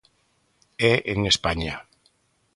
¿E 0.91 0.93
en 1.13 1.21
España? 1.33 1.75